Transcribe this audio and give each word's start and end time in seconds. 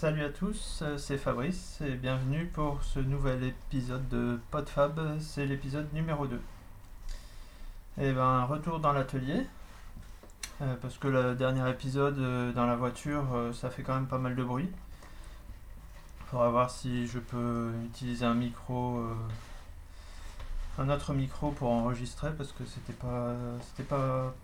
Salut 0.00 0.24
à 0.24 0.30
tous, 0.30 0.78
euh, 0.80 0.96
c'est 0.96 1.18
Fabrice 1.18 1.78
et 1.82 1.90
bienvenue 1.90 2.46
pour 2.46 2.82
ce 2.82 3.00
nouvel 3.00 3.44
épisode 3.44 4.08
de 4.08 4.40
PodFab, 4.50 4.98
c'est 5.20 5.44
l'épisode 5.44 5.92
numéro 5.92 6.26
2. 6.26 6.40
Et 8.00 8.10
ben 8.10 8.44
retour 8.44 8.80
dans 8.80 8.94
l'atelier, 8.94 9.46
euh, 10.62 10.74
parce 10.80 10.96
que 10.96 11.06
le 11.06 11.34
dernier 11.34 11.68
épisode 11.68 12.18
euh, 12.18 12.50
dans 12.52 12.64
la 12.64 12.76
voiture, 12.76 13.26
ça 13.52 13.68
fait 13.68 13.82
quand 13.82 13.94
même 13.94 14.06
pas 14.06 14.16
mal 14.16 14.34
de 14.34 14.42
bruit. 14.42 14.70
Faudra 16.30 16.48
voir 16.48 16.70
si 16.70 17.06
je 17.06 17.18
peux 17.18 17.70
utiliser 17.84 18.24
un 18.24 18.32
micro, 18.32 19.04
un 20.78 20.88
autre 20.88 21.12
micro 21.12 21.50
pour 21.50 21.70
enregistrer, 21.70 22.30
parce 22.38 22.52
que 22.52 22.64
c'était 22.64 22.94
pas, 22.94 23.34
pas, 23.86 24.34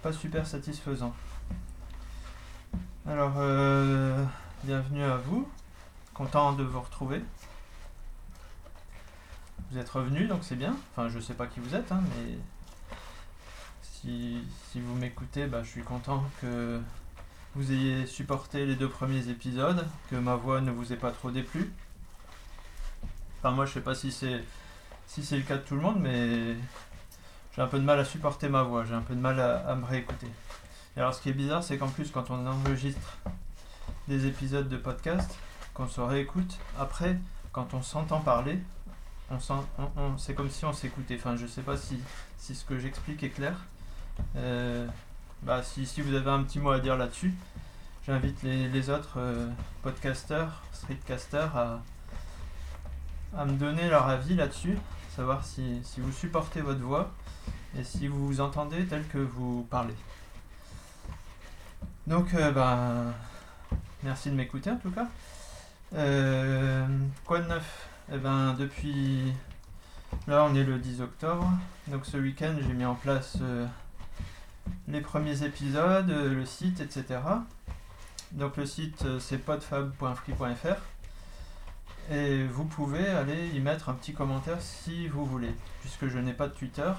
pas 0.00 0.12
super 0.12 0.46
satisfaisant. 0.46 1.12
Alors, 3.06 3.34
euh, 3.36 4.24
bienvenue 4.62 5.02
à 5.02 5.18
vous. 5.18 5.46
Content 6.14 6.54
de 6.54 6.62
vous 6.62 6.80
retrouver. 6.80 7.20
Vous 9.70 9.76
êtes 9.76 9.90
revenu, 9.90 10.26
donc 10.26 10.38
c'est 10.42 10.56
bien. 10.56 10.74
Enfin, 10.90 11.10
je 11.10 11.20
sais 11.20 11.34
pas 11.34 11.46
qui 11.46 11.60
vous 11.60 11.74
êtes, 11.74 11.92
hein, 11.92 12.00
mais 12.16 12.38
si, 13.82 14.40
vous 14.74 14.94
m'écoutez, 14.94 15.46
bah, 15.46 15.62
je 15.62 15.68
suis 15.68 15.82
content 15.82 16.24
que 16.40 16.80
vous 17.54 17.72
ayez 17.72 18.06
supporté 18.06 18.64
les 18.64 18.74
deux 18.74 18.88
premiers 18.88 19.28
épisodes, 19.28 19.86
que 20.10 20.16
ma 20.16 20.36
voix 20.36 20.62
ne 20.62 20.70
vous 20.70 20.94
ait 20.94 20.96
pas 20.96 21.10
trop 21.10 21.30
déplu. 21.30 21.74
Enfin, 23.38 23.50
moi, 23.50 23.66
je 23.66 23.74
sais 23.74 23.82
pas 23.82 23.94
si 23.94 24.12
c'est 24.12 24.42
si 25.06 25.22
c'est 25.22 25.36
le 25.36 25.42
cas 25.42 25.58
de 25.58 25.62
tout 25.62 25.74
le 25.74 25.82
monde, 25.82 26.00
mais 26.00 26.56
j'ai 27.54 27.60
un 27.60 27.66
peu 27.66 27.78
de 27.78 27.84
mal 27.84 28.00
à 28.00 28.04
supporter 28.06 28.48
ma 28.48 28.62
voix, 28.62 28.86
j'ai 28.86 28.94
un 28.94 29.02
peu 29.02 29.14
de 29.14 29.20
mal 29.20 29.38
à 29.38 29.74
me 29.74 29.84
réécouter. 29.84 30.28
Et 30.96 31.00
alors, 31.00 31.14
ce 31.14 31.20
qui 31.20 31.28
est 31.28 31.34
bizarre, 31.34 31.62
c'est 31.62 31.76
qu'en 31.76 31.88
plus, 31.88 32.10
quand 32.10 32.30
on 32.30 32.46
enregistre 32.46 33.18
des 34.06 34.26
épisodes 34.26 34.68
de 34.68 34.76
podcast, 34.76 35.36
qu'on 35.72 35.88
se 35.88 36.00
réécoute, 36.00 36.58
après, 36.78 37.18
quand 37.52 37.74
on 37.74 37.82
s'entend 37.82 38.20
parler, 38.20 38.60
on, 39.30 40.18
c'est 40.18 40.34
comme 40.34 40.50
si 40.50 40.64
on 40.64 40.72
s'écoutait. 40.72 41.16
Enfin, 41.16 41.36
je 41.36 41.46
sais 41.46 41.62
pas 41.62 41.76
si, 41.76 41.98
si 42.38 42.54
ce 42.54 42.64
que 42.64 42.78
j'explique 42.78 43.22
est 43.22 43.30
clair. 43.30 43.56
Euh, 44.36 44.86
bah, 45.42 45.62
si, 45.62 45.84
si, 45.86 46.00
vous 46.00 46.14
avez 46.14 46.30
un 46.30 46.42
petit 46.44 46.60
mot 46.60 46.70
à 46.70 46.78
dire 46.78 46.96
là-dessus, 46.96 47.34
j'invite 48.06 48.42
les, 48.44 48.90
autres 48.90 49.14
euh, 49.16 49.48
podcasters, 49.82 50.62
streetcasters 50.72 51.56
à, 51.56 51.82
à 53.36 53.44
me 53.44 53.58
donner 53.58 53.88
leur 53.88 54.06
avis 54.08 54.36
là-dessus, 54.36 54.78
savoir 55.16 55.44
si, 55.44 55.80
si 55.82 56.00
vous 56.00 56.12
supportez 56.12 56.60
votre 56.60 56.80
voix 56.80 57.10
et 57.76 57.82
si 57.82 58.06
vous 58.06 58.26
vous 58.26 58.40
entendez 58.40 58.86
tel 58.86 59.06
que 59.08 59.18
vous 59.18 59.66
parlez. 59.68 59.94
Donc, 62.06 62.34
euh, 62.34 62.52
bah, 62.52 63.14
merci 64.02 64.30
de 64.30 64.34
m'écouter 64.34 64.70
en 64.70 64.76
tout 64.76 64.90
cas. 64.90 65.08
Euh, 65.94 66.86
quoi 67.24 67.40
de 67.40 67.48
neuf? 67.48 67.88
Eh 68.12 68.18
ben, 68.18 68.54
depuis. 68.58 69.32
Là, 70.26 70.44
on 70.44 70.54
est 70.54 70.64
le 70.64 70.78
10 70.78 71.00
octobre. 71.00 71.50
Donc, 71.88 72.04
ce 72.04 72.18
week-end, 72.18 72.54
j'ai 72.60 72.74
mis 72.74 72.84
en 72.84 72.94
place 72.94 73.38
euh, 73.40 73.66
les 74.86 75.00
premiers 75.00 75.42
épisodes, 75.44 76.08
le 76.08 76.44
site, 76.44 76.80
etc. 76.80 77.20
Donc, 78.32 78.58
le 78.58 78.66
site, 78.66 79.04
c'est 79.18 79.38
podfab.free.fr. 79.38 80.82
Et 82.12 82.44
vous 82.44 82.64
pouvez 82.64 83.08
aller 83.08 83.48
y 83.54 83.60
mettre 83.60 83.88
un 83.88 83.94
petit 83.94 84.12
commentaire 84.12 84.60
si 84.60 85.08
vous 85.08 85.24
voulez, 85.24 85.54
puisque 85.80 86.06
je 86.08 86.18
n'ai 86.18 86.34
pas 86.34 86.48
de 86.48 86.52
Twitter. 86.52 86.92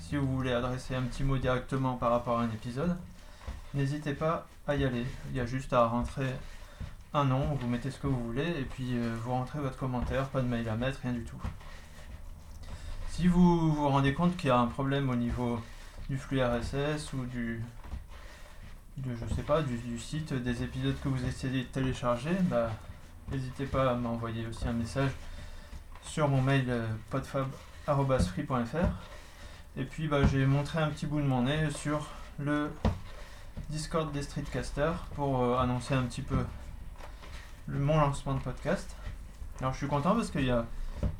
Si 0.00 0.16
vous 0.16 0.26
voulez 0.26 0.52
adresser 0.52 0.96
un 0.96 1.02
petit 1.02 1.22
mot 1.22 1.38
directement 1.38 1.94
par 1.94 2.10
rapport 2.10 2.40
à 2.40 2.42
un 2.42 2.50
épisode, 2.50 2.96
n'hésitez 3.74 4.14
pas 4.14 4.46
à 4.66 4.76
y 4.76 4.84
aller. 4.84 5.04
Il 5.30 5.36
y 5.36 5.40
a 5.40 5.46
juste 5.46 5.72
à 5.72 5.86
rentrer 5.86 6.28
un 7.14 7.24
nom, 7.24 7.56
vous 7.60 7.68
mettez 7.68 7.90
ce 7.90 7.98
que 7.98 8.06
vous 8.06 8.22
voulez, 8.22 8.46
et 8.46 8.64
puis 8.64 8.96
euh, 8.96 9.14
vous 9.22 9.30
rentrez 9.30 9.58
votre 9.58 9.78
commentaire, 9.78 10.28
pas 10.28 10.42
de 10.42 10.46
mail 10.46 10.68
à 10.68 10.76
mettre, 10.76 11.00
rien 11.02 11.12
du 11.12 11.24
tout. 11.24 11.40
Si 13.10 13.26
vous 13.26 13.72
vous 13.72 13.88
rendez 13.88 14.14
compte 14.14 14.36
qu'il 14.36 14.48
y 14.48 14.50
a 14.50 14.58
un 14.58 14.66
problème 14.66 15.10
au 15.10 15.16
niveau 15.16 15.60
du 16.08 16.16
flux 16.16 16.42
RSS 16.42 17.12
ou 17.14 17.24
du, 17.24 17.62
je 19.02 19.34
sais 19.34 19.42
pas, 19.42 19.62
du, 19.62 19.98
site, 19.98 20.32
des 20.32 20.62
épisodes 20.62 20.96
que 21.02 21.08
vous 21.08 21.24
essayez 21.24 21.62
de 21.62 21.68
télécharger, 21.68 22.36
bah, 22.42 22.70
n'hésitez 23.30 23.66
pas 23.66 23.90
à 23.90 23.94
m'envoyer 23.94 24.46
aussi 24.46 24.66
un 24.68 24.72
message 24.72 25.10
sur 26.02 26.28
mon 26.28 26.40
mail 26.40 26.66
euh, 26.68 26.86
podfab.free.fr. 27.10 28.76
Et 29.76 29.84
puis 29.84 30.08
bah, 30.08 30.26
j'ai 30.26 30.44
montré 30.46 30.80
un 30.80 30.88
petit 30.88 31.06
bout 31.06 31.20
de 31.20 31.26
mon 31.26 31.42
nez 31.42 31.70
sur 31.70 32.06
le 32.38 32.70
Discord 33.70 34.12
des 34.12 34.22
Streetcasters 34.22 35.06
pour 35.14 35.42
euh, 35.42 35.58
annoncer 35.58 35.94
un 35.94 36.02
petit 36.04 36.22
peu 36.22 36.38
le, 37.66 37.78
mon 37.78 37.98
lancement 37.98 38.34
de 38.34 38.40
podcast. 38.40 38.96
Alors 39.60 39.72
je 39.72 39.78
suis 39.78 39.88
content 39.88 40.14
parce 40.14 40.30
qu'il 40.30 40.44
y 40.44 40.50
a, 40.50 40.64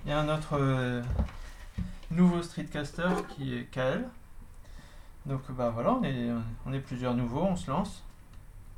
y 0.06 0.12
a 0.12 0.19
un 0.19 0.28
autre 0.28 0.59
euh, 0.59 1.03
nouveau 2.10 2.43
Streetcaster 2.43 3.10
qui 3.28 3.54
est 3.54 3.65
KL. 3.65 4.09
Donc 5.27 5.43
bah 5.50 5.71
voilà, 5.71 5.93
on 5.93 6.03
est, 6.04 6.31
on 6.66 6.72
est 6.72 6.81
plusieurs 6.81 7.15
nouveaux, 7.15 7.43
on 7.43 7.56
se 7.56 7.71
lance. 7.71 8.03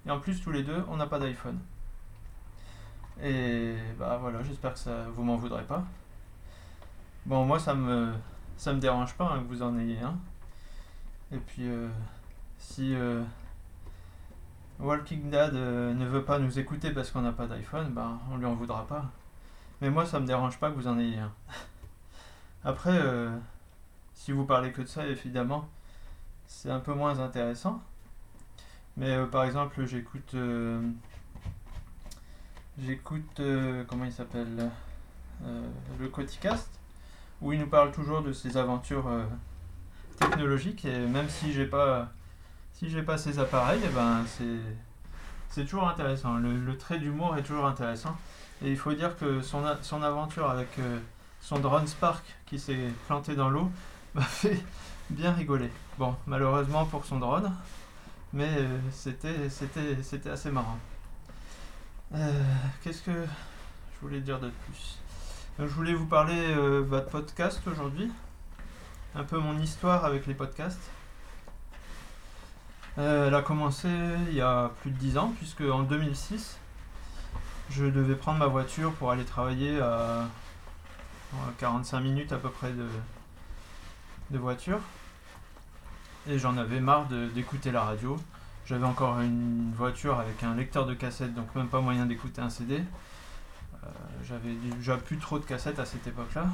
Et 0.06 0.10
en 0.10 0.18
plus 0.18 0.40
tous 0.40 0.50
les 0.50 0.62
deux, 0.62 0.84
on 0.88 0.96
n'a 0.96 1.06
pas 1.06 1.18
d'iPhone. 1.18 1.58
Et 3.22 3.76
bah 3.98 4.18
voilà, 4.20 4.42
j'espère 4.42 4.72
que 4.72 4.78
ça 4.78 5.06
vous 5.14 5.22
m'en 5.22 5.36
voudrez 5.36 5.64
pas. 5.64 5.84
Bon 7.26 7.44
moi 7.44 7.58
ça 7.58 7.74
me 7.74 8.12
ça 8.56 8.72
me 8.72 8.80
dérange 8.80 9.14
pas 9.14 9.32
hein, 9.32 9.42
que 9.42 9.48
vous 9.48 9.62
en 9.62 9.78
ayez 9.78 10.00
un. 10.00 10.18
Et 11.32 11.38
puis 11.38 11.68
euh, 11.68 11.88
si 12.58 12.94
Walking 14.80 15.28
Dead 15.28 15.54
euh, 15.54 15.92
ne 15.92 16.06
veut 16.06 16.24
pas 16.24 16.38
nous 16.38 16.58
écouter 16.58 16.90
parce 16.90 17.10
qu'on 17.10 17.20
n'a 17.20 17.32
pas 17.32 17.46
d'iPhone, 17.46 17.90
ben 17.90 18.18
on 18.30 18.38
lui 18.38 18.46
en 18.46 18.54
voudra 18.54 18.86
pas. 18.86 19.04
Mais 19.82 19.90
moi 19.90 20.06
ça 20.06 20.20
me 20.20 20.26
dérange 20.26 20.58
pas 20.58 20.70
que 20.70 20.76
vous 20.76 20.88
en 20.88 20.98
ayez 20.98 21.18
un. 21.18 21.32
Après, 22.64 22.98
euh, 22.98 23.30
si 24.14 24.32
vous 24.32 24.46
parlez 24.46 24.72
que 24.72 24.80
de 24.80 24.86
ça, 24.86 25.06
évidemment, 25.06 25.68
c'est 26.46 26.70
un 26.70 26.80
peu 26.80 26.94
moins 26.94 27.18
intéressant. 27.18 27.82
Mais 28.96 29.10
euh, 29.10 29.26
par 29.26 29.44
exemple, 29.44 29.84
j'écoute. 29.84 30.34
j'écoute. 32.78 33.42
comment 33.86 34.04
il 34.06 34.12
s'appelle 34.12 34.70
Le 35.98 36.08
Coticast, 36.08 36.70
où 37.42 37.52
il 37.52 37.60
nous 37.60 37.68
parle 37.68 37.92
toujours 37.92 38.22
de 38.22 38.32
ses 38.32 38.56
aventures 38.56 39.10
technologiques. 40.18 40.86
Et 40.86 41.06
même 41.06 41.28
si 41.28 41.52
j'ai 41.52 41.66
pas 41.66 42.10
si 42.80 42.88
j'ai 42.88 43.02
pas 43.02 43.18
ces 43.18 43.38
appareils, 43.38 43.82
eh 43.84 43.88
ben 43.88 44.24
c'est 45.50 45.66
toujours 45.66 45.86
intéressant. 45.86 46.38
Le, 46.38 46.78
trait 46.78 46.98
d'humour 46.98 47.36
est 47.36 47.42
toujours 47.42 47.66
intéressant. 47.66 48.16
Et 48.64 48.70
il 48.70 48.78
faut 48.78 48.94
dire 48.94 49.18
que 49.18 49.42
son, 49.42 49.62
son 49.82 50.02
aventure 50.02 50.48
avec 50.48 50.78
euh, 50.78 50.98
son 51.42 51.58
drone 51.58 51.86
Spark 51.86 52.24
qui 52.46 52.58
s'est 52.58 52.88
planté 53.06 53.34
dans 53.34 53.50
l'eau 53.50 53.70
m'a 54.14 54.22
fait 54.22 54.58
bien 55.10 55.32
rigoler. 55.32 55.70
Bon, 55.98 56.16
malheureusement 56.26 56.86
pour 56.86 57.04
son 57.04 57.18
drone, 57.18 57.52
mais 58.32 58.48
euh, 58.48 58.78
c'était 58.90 60.30
assez 60.30 60.50
marrant. 60.50 60.78
Euh, 62.14 62.42
qu'est-ce 62.82 63.02
que 63.02 63.12
je 63.12 64.00
voulais 64.00 64.20
dire 64.20 64.40
de 64.40 64.48
plus? 64.48 64.98
Je 65.58 65.66
voulais 65.66 65.92
vous 65.92 66.06
parler 66.06 66.54
de 66.54 66.78
votre 66.78 67.10
podcast 67.10 67.60
aujourd'hui, 67.66 68.10
un 69.14 69.24
peu 69.24 69.36
mon 69.36 69.58
histoire 69.58 70.06
avec 70.06 70.26
les 70.26 70.34
podcasts. 70.34 70.90
Euh, 72.98 73.28
elle 73.28 73.34
a 73.34 73.42
commencé 73.42 73.88
il 74.28 74.34
y 74.34 74.40
a 74.40 74.70
plus 74.82 74.90
de 74.90 74.96
10 74.96 75.18
ans, 75.18 75.32
puisque 75.38 75.62
en 75.62 75.82
2006, 75.82 76.58
je 77.70 77.84
devais 77.84 78.16
prendre 78.16 78.38
ma 78.38 78.46
voiture 78.46 78.92
pour 78.94 79.10
aller 79.10 79.24
travailler 79.24 79.80
à 79.80 80.26
45 81.58 82.00
minutes 82.00 82.32
à 82.32 82.36
peu 82.36 82.50
près 82.50 82.72
de, 82.72 82.86
de 84.30 84.38
voiture. 84.38 84.80
Et 86.28 86.38
j'en 86.38 86.56
avais 86.58 86.80
marre 86.80 87.06
d'écouter 87.06 87.70
la 87.70 87.82
radio. 87.82 88.18
J'avais 88.66 88.84
encore 88.84 89.20
une 89.20 89.72
voiture 89.74 90.18
avec 90.20 90.42
un 90.42 90.54
lecteur 90.54 90.86
de 90.86 90.94
cassette, 90.94 91.34
donc 91.34 91.54
même 91.54 91.68
pas 91.68 91.80
moyen 91.80 92.06
d'écouter 92.06 92.40
un 92.40 92.50
CD. 92.50 92.82
Euh, 93.82 93.86
j'avais 94.24 94.52
déjà 94.76 94.96
plus 94.96 95.16
trop 95.16 95.38
de 95.38 95.44
cassettes 95.44 95.78
à 95.78 95.86
cette 95.86 96.06
époque-là. 96.06 96.46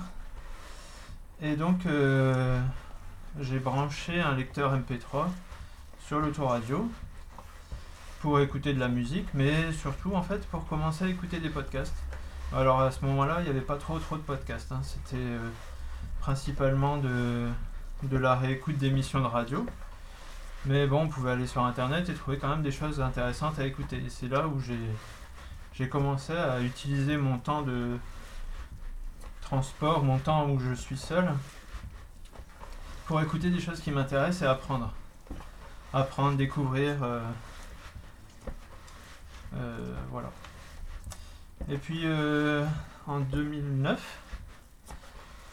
Et 1.43 1.57
donc, 1.57 1.85
euh, 1.87 2.61
j'ai 3.41 3.59
branché 3.59 4.21
un 4.21 4.35
lecteur 4.35 4.75
MP3 4.75 5.27
sur 6.07 6.21
l'autoradio 6.21 6.89
pour 8.21 8.39
écouter 8.39 8.73
de 8.73 8.79
la 8.79 8.87
musique, 8.87 9.27
mais 9.35 9.73
surtout 9.73 10.15
en 10.15 10.23
fait 10.23 10.47
pour 10.47 10.67
commencer 10.67 11.05
à 11.05 11.09
écouter 11.09 11.41
des 11.41 11.51
podcasts. 11.51 11.97
Alors 12.55 12.81
à 12.81 12.93
ce 12.93 13.05
moment-là, 13.05 13.39
il 13.41 13.45
n'y 13.45 13.51
avait 13.51 13.61
pas 13.61 13.77
trop 13.77 13.99
trop 13.99 14.17
de 14.17 14.23
podcasts. 14.23 14.71
Hein. 14.71 14.81
C'était 14.85 15.17
euh, 15.17 15.49
principalement 16.21 16.97
de, 16.99 17.49
de 18.05 18.17
la 18.17 18.37
réécoute 18.37 18.79
d'émissions 18.79 19.21
de 19.21 19.27
radio. 19.27 19.67
Mais 20.65 20.87
bon, 20.87 21.03
on 21.03 21.09
pouvait 21.09 21.33
aller 21.33 21.47
sur 21.47 21.65
internet 21.65 22.09
et 22.09 22.15
trouver 22.15 22.39
quand 22.39 22.49
même 22.49 22.63
des 22.63 22.73
choses 22.73 23.01
intéressantes 23.01 23.59
à 23.59 23.67
écouter. 23.67 23.97
Et 23.97 24.09
c'est 24.09 24.29
là 24.29 24.47
où 24.47 24.61
j'ai 25.75 25.89
commencé 25.89 26.33
à 26.33 26.61
utiliser 26.61 27.17
mon 27.17 27.39
temps 27.39 27.63
de 27.63 27.99
transport, 29.43 30.05
mon 30.05 30.19
temps 30.19 30.49
où 30.49 30.61
je 30.61 30.73
suis 30.73 30.97
seul, 30.97 31.29
pour 33.07 33.21
écouter 33.21 33.51
des 33.51 33.61
choses 33.61 33.81
qui 33.81 33.91
m'intéressent 33.91 34.43
et 34.43 34.47
apprendre 34.47 34.93
apprendre, 35.97 36.37
découvrir. 36.37 36.97
Euh, 37.03 37.23
voilà. 40.11 40.31
Et 41.71 41.79
puis 41.79 42.05
en 43.07 43.21
2009, 43.21 44.01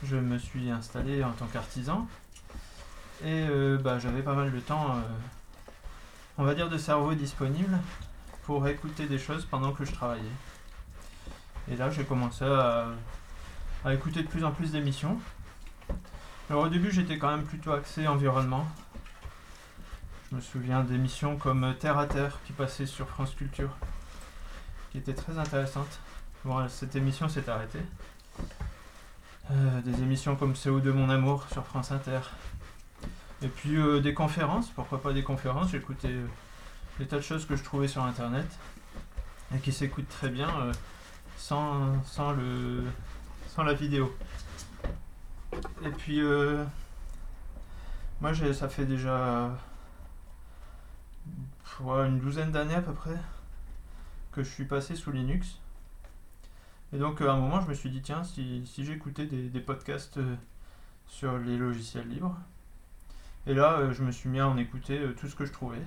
je 0.03 0.15
me 0.17 0.37
suis 0.37 0.69
installé 0.69 1.23
en 1.23 1.31
tant 1.31 1.47
qu'artisan 1.47 2.07
et 3.23 3.47
bah, 3.81 3.99
j'avais 3.99 4.21
pas 4.21 4.33
mal 4.33 4.51
de 4.51 4.59
temps, 4.59 5.01
on 6.37 6.43
va 6.43 6.53
dire, 6.53 6.69
de 6.69 6.77
cerveau 6.77 7.13
disponible 7.13 7.79
pour 8.43 8.67
écouter 8.67 9.05
des 9.05 9.17
choses 9.17 9.45
pendant 9.45 9.71
que 9.71 9.85
je 9.85 9.93
travaillais. 9.93 10.23
Et 11.71 11.75
là, 11.77 11.89
j'ai 11.89 12.03
commencé 12.03 12.43
à, 12.43 12.87
écouter 13.91 14.23
de 14.23 14.27
plus 14.27 14.43
en 14.43 14.51
plus 14.51 14.71
d'émissions. 14.71 15.17
Alors 16.49 16.63
au 16.63 16.69
début, 16.69 16.91
j'étais 16.91 17.17
quand 17.17 17.31
même 17.31 17.45
plutôt 17.45 17.71
axé 17.71 18.07
environnement. 18.07 18.67
Je 20.33 20.37
me 20.37 20.41
souviens 20.41 20.83
d'émissions 20.83 21.37
comme 21.37 21.75
Terre 21.79 21.99
à 21.99 22.07
Terre 22.07 22.39
qui 22.47 22.53
passait 22.53 22.87
sur 22.87 23.07
France 23.07 23.35
Culture, 23.35 23.69
qui 24.91 24.97
était 24.97 25.13
très 25.13 25.37
intéressante. 25.37 25.99
Bon, 26.43 26.67
cette 26.69 26.95
émission 26.95 27.29
s'est 27.29 27.47
arrêtée. 27.47 27.83
Euh, 29.51 29.81
des 29.81 30.01
émissions 30.01 30.35
comme 30.35 30.53
CO2 30.53 30.89
Mon 30.89 31.11
Amour 31.11 31.45
sur 31.51 31.63
France 31.63 31.91
Inter. 31.91 32.21
Et 33.43 33.47
puis 33.47 33.75
euh, 33.75 33.99
des 33.99 34.15
conférences, 34.15 34.71
pourquoi 34.71 35.03
pas 35.03 35.13
des 35.13 35.21
conférences, 35.21 35.69
j'écoutais 35.69 36.07
euh, 36.07 36.25
des 36.97 37.05
tas 37.05 37.17
de 37.17 37.21
choses 37.21 37.45
que 37.45 37.55
je 37.55 37.63
trouvais 37.63 37.87
sur 37.87 38.01
internet 38.01 38.47
et 39.55 39.59
qui 39.59 39.71
s'écoutent 39.71 40.09
très 40.09 40.29
bien 40.29 40.49
sans, 41.37 42.01
sans, 42.05 42.31
le, 42.31 42.85
sans 43.49 43.61
la 43.61 43.75
vidéo. 43.75 44.11
Et 45.85 45.89
puis, 45.89 46.21
euh, 46.21 46.63
moi, 48.19 48.31
ça 48.33 48.67
fait 48.67 48.85
déjà 48.85 49.51
une 51.81 52.19
douzaine 52.19 52.51
d'années 52.51 52.75
à 52.75 52.81
peu 52.81 52.93
près 52.93 53.17
que 54.31 54.43
je 54.43 54.49
suis 54.49 54.65
passé 54.65 54.95
sous 54.95 55.11
Linux. 55.11 55.59
Et 56.91 56.97
donc, 56.97 57.21
à 57.21 57.31
un 57.31 57.37
moment, 57.37 57.61
je 57.61 57.67
me 57.67 57.73
suis 57.73 57.89
dit, 57.89 58.01
tiens, 58.01 58.23
si, 58.23 58.65
si 58.65 58.85
j'écoutais 58.85 59.25
des, 59.25 59.59
podcasts 59.59 60.17
euh, 60.17 60.35
sur 61.07 61.37
les 61.37 61.57
logiciels 61.57 62.07
libres. 62.07 62.37
Et 63.47 63.53
là, 63.53 63.79
euh, 63.79 63.93
je 63.93 64.03
me 64.03 64.11
suis 64.11 64.29
mis 64.29 64.39
à 64.39 64.47
en 64.47 64.57
écouter 64.57 65.01
tout 65.17 65.27
ce 65.27 65.35
que 65.35 65.45
je 65.45 65.51
trouvais. 65.51 65.81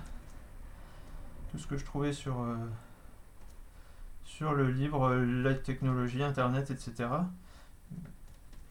Tout 1.51 1.59
ce 1.59 1.67
que 1.67 1.77
je 1.77 1.85
trouvais 1.85 2.13
sur 2.13 2.45
sur 4.27 4.53
le 4.53 4.71
livre 4.71 5.09
euh, 5.09 5.43
La 5.43 5.55
technologie, 5.55 6.23
Internet, 6.23 6.71
etc. 6.71 7.09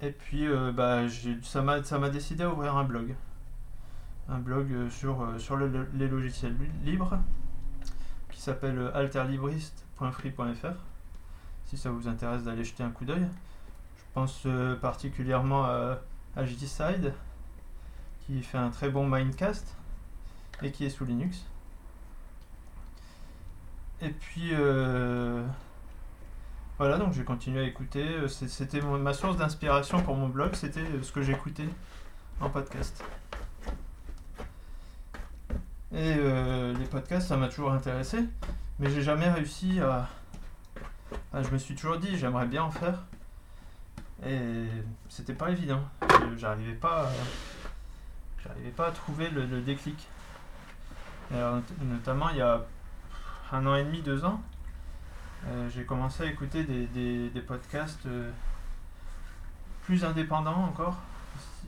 Et 0.02 0.12
puis 0.12 0.48
euh, 0.48 0.72
bah, 0.72 1.04
ça 1.42 1.62
m'a 1.64 2.10
décidé 2.10 2.44
à 2.44 2.52
ouvrir 2.52 2.76
un 2.76 2.84
blog. 2.84 3.16
Un 4.30 4.39
blog 4.39 4.72
euh, 4.72 4.89
sur, 4.89 5.27
sur 5.38 5.57
les 5.57 6.07
logiciels 6.07 6.56
libres 6.83 7.19
qui 8.31 8.42
s'appelle 8.42 8.92
alterlibriste.free.fr 8.94 10.75
si 11.66 11.77
ça 11.77 11.89
vous 11.89 12.07
intéresse 12.07 12.44
d'aller 12.44 12.63
jeter 12.63 12.83
un 12.83 12.92
coup 12.92 13.06
d'œil. 13.06 13.25
Je 13.98 14.04
pense 14.13 14.48
particulièrement 14.81 15.66
à, 15.66 16.00
à 16.36 16.45
qui 18.25 18.42
fait 18.42 18.57
un 18.57 18.69
très 18.69 18.89
bon 18.89 19.07
Mindcast 19.07 19.75
et 20.62 20.71
qui 20.71 20.86
est 20.86 20.89
sous 20.89 21.06
Linux. 21.06 21.45
Et 24.01 24.10
puis 24.10 24.50
euh, 24.51 25.45
voilà, 26.78 26.98
donc 26.98 27.13
j'ai 27.13 27.24
continué 27.24 27.62
à 27.62 27.63
écouter. 27.63 28.04
Euh, 28.04 28.28
c'était 28.28 28.81
ma 28.81 29.13
source 29.13 29.38
d'inspiration 29.38 30.01
pour 30.01 30.16
mon 30.16 30.28
blog, 30.28 30.54
c'était 30.54 30.81
euh, 30.81 31.01
ce 31.01 31.12
que 31.12 31.21
j'écoutais 31.21 31.68
en 32.42 32.50
podcast. 32.50 33.04
Et 35.95 36.15
les 36.15 36.86
podcasts, 36.86 37.30
ça 37.30 37.38
m'a 37.38 37.47
toujours 37.47 37.71
intéressé, 37.71 38.19
mais 38.80 38.89
j'ai 38.89 39.01
jamais 39.01 39.30
réussi 39.30 39.80
à. 39.80 40.09
je 41.33 41.50
me 41.50 41.57
suis 41.57 41.74
toujours 41.75 41.97
dit, 41.97 42.18
j'aimerais 42.18 42.47
bien 42.47 42.63
en 42.63 42.71
faire. 42.71 43.03
Et 44.25 44.65
c'était 45.07 45.33
pas 45.33 45.51
évident. 45.51 45.81
J'arrivais 46.38 46.74
pas, 46.74 47.09
j'arrivais 48.44 48.71
pas 48.71 48.88
à 48.88 48.92
trouver 48.92 49.30
le, 49.30 49.62
déclic. 49.62 50.07
notamment, 51.31 52.30
il 52.30 52.38
y 52.38 52.42
a 52.42 52.62
un 53.51 53.65
an 53.65 53.75
et 53.75 53.83
demi, 53.86 54.01
deux 54.01 54.25
ans, 54.25 54.42
euh, 55.47 55.69
j'ai 55.69 55.86
commencé 55.86 56.24
à 56.24 56.25
écouter 56.25 56.63
des, 56.63 57.42
podcasts 57.42 58.06
euh, 58.07 58.31
plus 59.83 60.03
indépendants 60.03 60.63
encore, 60.63 60.97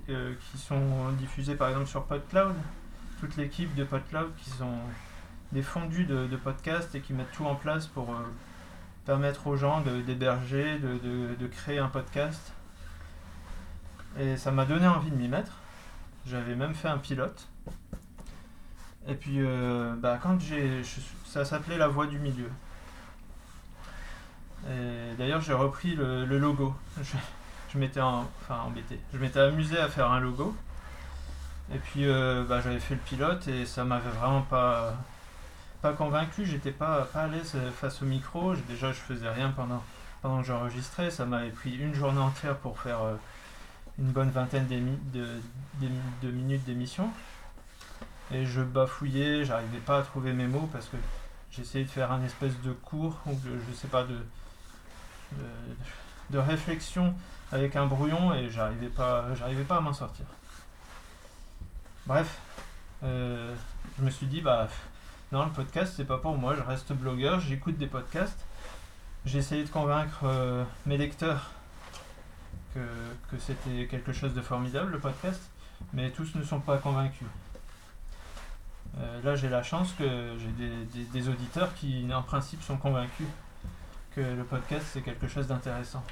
euh, 0.09 0.33
qui 0.51 0.57
sont 0.57 1.11
diffusés 1.19 1.55
par 1.55 1.69
exemple 1.69 1.87
sur 1.87 2.03
PodCloud. 2.05 2.55
Toute 3.19 3.35
l'équipe 3.37 3.73
de 3.75 3.83
PodCloud 3.83 4.31
qui 4.37 4.49
sont 4.49 4.77
des 5.51 5.61
fondus 5.61 6.05
de, 6.05 6.35
podcasts 6.35 6.93
et 6.95 7.01
qui 7.01 7.13
mettent 7.13 7.31
tout 7.31 7.45
en 7.45 7.55
place 7.55 7.87
pour 7.87 8.13
permettre 9.05 9.47
aux 9.47 9.55
gens 9.55 9.81
d'héberger, 9.81 10.77
de, 10.79 11.35
de, 11.35 11.47
créer 11.47 11.79
un 11.79 11.87
podcast. 11.87 12.53
Et 14.19 14.37
ça 14.37 14.51
m'a 14.51 14.65
donné 14.65 14.87
envie 14.87 15.09
de 15.09 15.15
m'y 15.15 15.27
mettre. 15.27 15.53
J'avais 16.25 16.55
même 16.55 16.75
fait 16.75 16.89
un 16.89 16.97
pilote. 16.97 17.47
Et 19.07 19.15
puis, 19.15 19.39
bah, 19.99 20.19
quand 20.21 20.39
j'ai, 20.39 20.81
ça 21.25 21.45
s'appelait 21.45 21.77
La 21.77 21.87
Voix 21.87 22.07
du 22.07 22.19
Milieu. 22.19 22.49
D'ailleurs, 25.17 25.41
j'ai 25.41 25.53
repris 25.53 25.95
le, 25.95 26.25
logo. 26.25 26.75
Je, 27.71 27.77
m'étais 27.77 28.01
enfin, 28.01 28.59
embêté. 28.65 28.99
Je 29.13 29.17
m'étais 29.17 29.39
amusé 29.39 29.77
à 29.77 29.87
faire 29.87 30.11
un 30.11 30.19
logo. 30.19 30.55
Et 31.73 31.79
puis, 31.79 32.05
euh, 32.05 32.43
bah, 32.47 32.61
j'avais 32.61 32.79
fait 32.79 32.95
le 32.95 33.01
pilote 33.01 33.47
et 33.47 33.65
ça 33.65 33.83
m'avait 33.83 34.09
vraiment 34.09 34.41
pas, 34.41 34.93
pas 35.81 35.93
convaincu. 35.93 36.45
J'étais 36.45 36.71
pas, 36.71 37.01
pas 37.11 37.23
à 37.23 37.27
l'aise 37.27 37.55
face 37.75 38.01
au 38.01 38.05
micro. 38.05 38.55
Déjà, 38.67 38.91
je 38.91 38.99
faisais 38.99 39.29
rien 39.29 39.51
pendant, 39.51 39.83
pendant 40.21 40.41
que 40.41 40.47
j'enregistrais. 40.47 41.11
Ça 41.11 41.25
m'avait 41.25 41.49
pris 41.49 41.75
une 41.75 41.93
journée 41.93 42.21
entière 42.21 42.57
pour 42.57 42.79
faire 42.79 43.01
euh, 43.01 43.15
une 43.99 44.11
bonne 44.11 44.29
vingtaine 44.29 44.67
de, 44.67 45.27
de 46.21 46.31
minutes 46.31 46.63
d'émission. 46.65 47.09
Et 48.31 48.45
je 48.45 48.61
bafouillais, 48.61 49.45
j'arrivais 49.45 49.79
pas 49.79 49.99
à 49.99 50.01
trouver 50.01 50.33
mes 50.33 50.47
mots 50.47 50.69
parce 50.71 50.87
que 50.87 50.97
j'essayais 51.51 51.85
de 51.85 51.89
faire 51.89 52.11
un 52.11 52.23
espèce 52.23 52.59
de 52.61 52.73
cours 52.73 53.17
ou 53.25 53.33
de, 53.33 53.57
je 53.67 53.73
sais 53.73 53.87
pas, 53.87 54.03
de, 54.03 54.17
de, 56.29 56.37
réflexion 56.37 57.15
avec 57.51 57.75
un 57.77 57.85
brouillon 57.85 58.33
et 58.33 58.49
j'arrivais 58.49 58.89
pas, 58.89 59.33
j'arrivais 59.35 59.63
pas 59.63 59.77
à 59.77 59.81
m'en 59.81 59.93
sortir. 59.93 60.25
Bref, 62.07 62.39
euh, 63.03 63.53
je 63.99 64.03
me 64.05 64.09
suis 64.09 64.27
dit, 64.27 64.39
bah 64.39 64.69
non, 65.33 65.43
le 65.43 65.51
podcast 65.51 65.93
c'est 65.97 66.05
pas 66.05 66.17
pour 66.17 66.37
moi, 66.37 66.55
je 66.55 66.61
reste 66.61 66.93
blogueur, 66.93 67.41
j'écoute 67.41 67.77
des 67.77 67.87
podcasts. 67.87 68.45
J'ai 69.25 69.39
essayé 69.39 69.65
de 69.65 69.69
convaincre 69.69 70.21
euh, 70.23 70.63
mes 70.85 70.95
lecteurs 70.95 71.51
que, 72.73 73.37
c'était 73.37 73.87
quelque 73.87 74.13
chose 74.13 74.33
de 74.33 74.41
formidable 74.41 74.91
le 74.91 74.99
podcast, 74.99 75.41
mais 75.91 76.11
tous 76.11 76.33
ne 76.35 76.43
sont 76.43 76.61
pas 76.61 76.77
convaincus. 76.77 77.27
Euh, 78.99 79.21
là, 79.23 79.35
j'ai 79.35 79.49
la 79.49 79.61
chance 79.61 79.91
que 79.91 80.37
j'ai 80.39 81.03
des, 81.11 81.27
auditeurs 81.27 81.75
qui, 81.75 82.07
en 82.13 82.23
principe, 82.23 82.63
sont 82.63 82.77
convaincus 82.77 83.27
que 84.15 84.21
le 84.21 84.45
podcast, 84.45 84.85
c'est 84.93 85.01
quelque 85.01 85.27
chose 85.27 85.47
d'intéressant. 85.47 86.05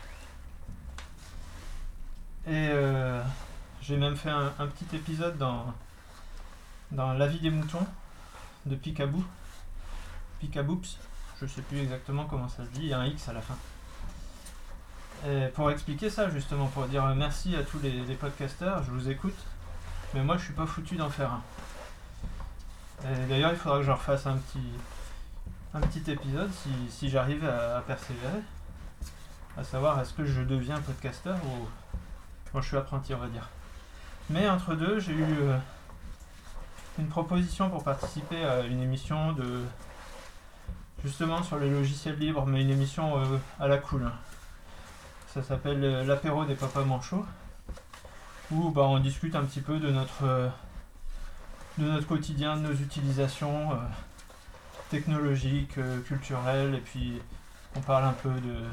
Et 2.47 2.69
j'ai 3.81 3.97
même 3.97 4.15
fait 4.15 4.31
un, 4.31 4.67
petit 4.67 4.95
épisode 4.95 5.37
dans, 5.37 5.73
dans 6.91 7.13
La 7.13 7.27
vie 7.27 7.39
des 7.39 7.49
moutons 7.49 7.85
de 8.65 8.75
Picaboo. 8.75 9.23
Picaboops, 10.39 10.97
je 11.41 11.45
sais 11.45 11.61
plus 11.61 11.79
exactement 11.79 12.25
comment 12.25 12.49
ça 12.49 12.65
se 12.65 12.69
dit, 12.69 12.81
il 12.81 12.87
y 12.87 12.93
a 12.93 12.99
un 12.99 13.05
X 13.05 13.29
à 13.29 13.33
la 13.33 13.41
fin. 13.41 13.57
Pour 15.55 15.71
expliquer 15.71 16.09
ça, 16.11 16.29
justement, 16.29 16.67
pour 16.67 16.85
dire 16.85 17.03
merci 17.15 17.55
à 17.55 17.63
tous 17.63 17.79
les, 17.79 17.91
les 17.91 18.13
podcasteurs, 18.15 18.83
je 18.83 18.91
vous 18.91 19.09
écoute, 19.09 19.37
mais 20.13 20.23
moi 20.23 20.37
je 20.37 20.43
suis 20.43 20.53
pas 20.53 20.67
foutu 20.67 20.97
d'en 20.97 21.09
faire 21.09 21.31
un. 21.31 21.41
D'ailleurs, 23.29 23.51
il 23.51 23.57
faudra 23.57 23.79
que 23.79 23.85
je 23.85 23.91
refasse 23.91 24.25
un 24.25 24.37
petit, 24.37 24.67
un 25.73 25.81
petit 25.81 26.09
épisode 26.09 26.49
si, 26.89 27.09
j'arrive 27.09 27.45
à, 27.45 27.81
persévérer. 27.81 28.41
À 29.57 29.63
savoir, 29.63 29.99
est-ce 29.99 30.13
que 30.13 30.25
je 30.25 30.41
deviens 30.41 30.79
podcasteur 30.81 31.37
ou. 31.45 31.67
Bon, 32.53 32.61
je 32.61 32.67
suis 32.67 32.77
apprenti, 32.77 33.13
on 33.13 33.17
va 33.17 33.27
dire. 33.27 33.49
Mais 34.29 34.49
entre 34.49 34.75
deux, 34.75 34.99
j'ai 34.99 35.13
eu 35.13 35.23
euh, 35.23 35.57
une 36.97 37.07
proposition 37.07 37.69
pour 37.69 37.83
participer 37.83 38.43
à 38.43 38.61
une 38.61 38.81
émission 38.81 39.33
de. 39.33 39.63
Justement 41.03 41.43
sur 41.43 41.59
les 41.59 41.69
logiciels 41.69 42.17
libres, 42.17 42.45
mais 42.47 42.61
une 42.61 42.71
émission 42.71 43.19
euh, 43.19 43.37
à 43.59 43.67
la 43.67 43.77
cool. 43.77 44.09
Ça 45.33 45.43
s'appelle 45.43 45.83
euh, 45.83 46.03
l'apéro 46.03 46.45
des 46.45 46.55
papas 46.55 46.83
manchots. 46.83 47.25
Où 48.51 48.69
bah, 48.69 48.83
on 48.83 48.99
discute 48.99 49.35
un 49.35 49.43
petit 49.43 49.61
peu 49.61 49.79
de 49.79 49.91
notre 49.91 50.51
de 51.77 51.85
notre 51.85 52.07
quotidien, 52.07 52.55
de 52.55 52.61
nos 52.61 52.73
utilisations 52.73 53.73
euh, 53.73 53.75
technologiques, 54.89 55.77
euh, 55.77 55.99
culturelles, 56.01 56.75
et 56.75 56.79
puis 56.79 57.21
on 57.75 57.81
parle 57.81 58.05
un 58.05 58.13
peu 58.13 58.29
de 58.29 58.63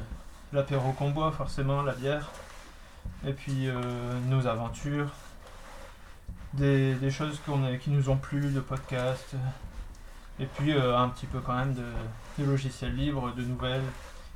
l'apéro 0.53 0.93
qu'on 0.93 1.11
boit, 1.11 1.31
forcément, 1.31 1.81
la 1.81 1.93
bière, 1.93 2.31
et 3.25 3.33
puis 3.33 3.67
euh, 3.67 3.81
nos 4.29 4.47
aventures, 4.47 5.11
des, 6.53 7.11
choses 7.11 7.39
qui 7.81 7.89
nous 7.89 8.09
ont 8.09 8.17
plu, 8.17 8.51
de 8.51 8.59
podcasts, 8.59 9.35
Et 10.39 10.45
puis 10.45 10.73
euh, 10.73 10.97
un 10.97 11.09
petit 11.09 11.25
peu 11.25 11.39
quand 11.39 11.55
même 11.55 11.73
de, 11.73 12.43
logiciels 12.43 12.95
libres, 12.95 13.33
de 13.33 13.43
nouvelles, 13.43 13.83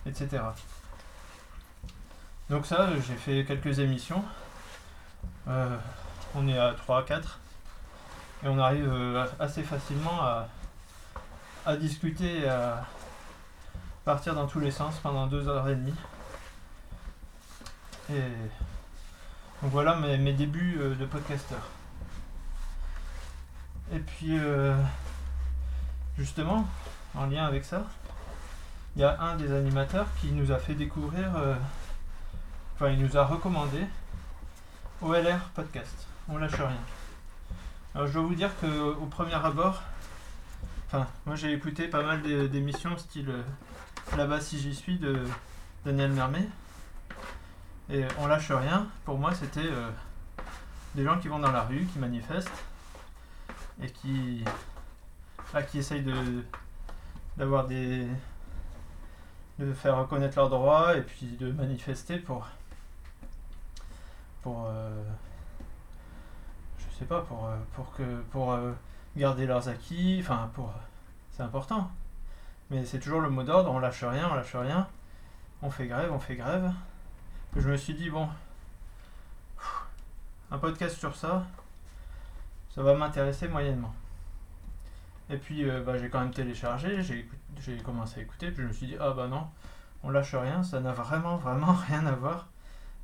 etc. 0.05 0.41
Donc 2.49 2.65
ça, 2.65 2.89
j'ai 3.07 3.15
fait 3.15 3.45
quelques 3.45 3.79
émissions. 3.79 4.23
Euh, 5.47 5.77
on 6.35 6.47
est 6.47 6.57
à 6.57 6.73
3 6.73 6.99
à 6.99 7.03
4. 7.03 7.39
Et 8.43 8.47
on 8.47 8.59
arrive 8.59 8.87
euh, 8.87 9.25
assez 9.39 9.63
facilement 9.63 10.21
à, 11.65 11.75
discuter 11.77 12.47
à 12.47 12.85
partir 14.05 14.33
dans 14.33 14.47
tous 14.47 14.61
les 14.61 14.71
sens 14.71 14.95
pendant 15.03 15.27
deux 15.27 15.49
heures 15.49 15.67
et 15.67 15.75
demie. 15.75 15.95
Et 18.09 18.21
donc 19.61 19.71
voilà 19.71 19.95
mes, 19.95 20.17
mes 20.17 20.31
débuts 20.31 20.77
euh, 20.79 20.95
de 20.95 21.05
podcasteur. 21.05 21.59
Et 23.93 23.99
puis 23.99 24.37
euh, 24.37 24.75
justement, 26.17 26.67
en 27.15 27.25
lien 27.27 27.45
avec 27.45 27.63
ça, 27.63 27.83
il 28.95 29.01
y 29.01 29.05
a 29.05 29.19
un 29.21 29.35
des 29.35 29.51
animateurs 29.51 30.07
qui 30.19 30.31
nous 30.31 30.51
a 30.51 30.57
fait 30.57 30.73
découvrir, 30.73 31.35
euh, 31.37 31.55
enfin 32.75 32.89
il 32.89 32.99
nous 33.01 33.15
a 33.17 33.23
recommandé 33.25 33.85
OLR 35.01 35.39
Podcast. 35.55 36.07
On 36.27 36.37
lâche 36.37 36.55
rien. 36.55 36.71
Alors 37.95 38.07
je 38.07 38.13
dois 38.13 38.23
vous 38.23 38.35
dire 38.35 38.49
que 38.59 38.93
au 38.93 39.05
premier 39.05 39.33
abord, 39.35 39.81
enfin 40.87 41.07
moi 41.25 41.35
j'ai 41.35 41.53
écouté 41.53 41.87
pas 41.87 42.03
mal 42.03 42.21
d'é- 42.21 42.49
d'émissions 42.49 42.97
style 42.97 43.29
euh, 43.29 43.43
là-bas 44.17 44.41
si 44.41 44.59
j'y 44.59 44.75
suis 44.75 44.97
de 44.97 45.23
Daniel 45.85 46.11
Mermet. 46.11 46.47
Et 47.89 48.03
on 48.19 48.27
lâche 48.27 48.51
rien. 48.51 48.87
Pour 49.05 49.17
moi 49.17 49.33
c'était 49.33 49.69
des 50.95 51.05
gens 51.05 51.17
qui 51.19 51.29
vont 51.29 51.39
dans 51.39 51.51
la 51.53 51.61
rue, 51.61 51.85
qui 51.93 51.99
manifestent 51.99 52.51
et 53.81 53.89
qui, 53.89 54.43
ah, 55.53 55.63
qui 55.63 55.79
essayent 55.79 56.03
de 56.03 56.43
d'avoir 57.37 57.67
des 57.67 58.07
de 59.59 59.73
faire 59.73 59.97
reconnaître 59.97 60.37
leurs 60.37 60.49
droits 60.49 60.95
et 60.97 61.01
puis 61.01 61.25
de 61.39 61.51
manifester 61.51 62.17
pour 62.17 62.47
pour 64.41 64.65
euh, 64.67 65.03
je 66.77 66.95
sais 66.97 67.05
pas 67.05 67.21
pour 67.21 67.45
euh, 67.45 67.57
pour 67.73 67.91
que 67.93 68.21
pour 68.31 68.53
euh, 68.53 68.73
garder 69.15 69.45
leurs 69.45 69.67
acquis 69.69 70.19
enfin 70.21 70.49
pour 70.53 70.71
c'est 71.31 71.43
important. 71.43 71.91
Mais 72.69 72.85
c'est 72.85 72.99
toujours 72.99 73.21
le 73.21 73.29
mot 73.29 73.43
d'ordre 73.43 73.71
on 73.71 73.79
lâche 73.79 74.03
rien 74.03 74.29
on 74.31 74.35
lâche 74.35 74.55
rien. 74.55 74.87
On 75.61 75.71
fait 75.71 75.87
grève 75.87 76.11
on 76.11 76.19
fait 76.19 76.35
grève. 76.35 76.71
Je 77.55 77.69
me 77.69 77.77
suis 77.77 77.93
dit 77.93 78.09
bon 78.09 78.27
un 80.51 80.57
podcast 80.59 80.97
sur 80.97 81.15
ça 81.15 81.45
ça 82.77 82.83
va 82.83 82.93
m'intéresser 82.93 83.47
moyennement. 83.47 83.91
Et 85.31 85.37
puis 85.37 85.67
euh, 85.67 85.81
bah, 85.81 85.97
j'ai 85.97 86.09
quand 86.09 86.19
même 86.19 86.31
téléchargé 86.31 87.01
j'ai 87.01 87.77
commencé 87.83 88.19
à 88.19 88.23
écouter 88.23 88.51
puis 88.51 88.61
je 88.61 88.67
me 88.67 88.71
suis 88.71 88.85
dit 88.85 88.95
ah 88.99 89.11
bah 89.11 89.27
non 89.27 89.47
on 90.03 90.11
lâche 90.11 90.35
rien 90.35 90.61
ça 90.61 90.79
n'a 90.79 90.93
vraiment 90.93 91.37
vraiment 91.37 91.73
rien 91.87 92.05
à 92.05 92.11
voir 92.11 92.49